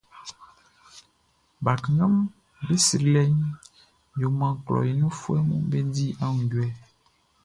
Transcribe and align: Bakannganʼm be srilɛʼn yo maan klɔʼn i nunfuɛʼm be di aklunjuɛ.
Bakannganʼm 1.63 2.15
be 2.65 2.75
srilɛʼn 2.85 3.33
yo 4.21 4.27
maan 4.39 4.55
klɔʼn 4.65 4.89
i 4.91 4.93
nunfuɛʼm 4.99 5.49
be 5.69 5.77
di 5.93 6.05
aklunjuɛ. 6.23 6.67